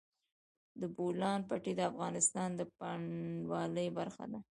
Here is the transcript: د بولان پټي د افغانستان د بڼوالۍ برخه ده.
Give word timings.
د 0.79 0.81
بولان 0.95 1.39
پټي 1.49 1.73
د 1.77 1.81
افغانستان 1.91 2.49
د 2.55 2.61
بڼوالۍ 2.77 3.87
برخه 3.97 4.23
ده. 4.31 4.39